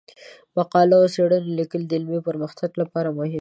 [0.51, 3.29] د مقالو او څیړنو لیکل د علمي پرمختګ لپاره مهم دي.